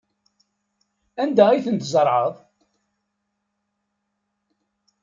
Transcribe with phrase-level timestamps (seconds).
[1.21, 2.35] Anda ay ten-tzerɛeḍ?